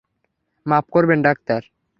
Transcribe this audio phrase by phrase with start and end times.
[0.65, 1.61] মাফ করবেন ডাক্তার।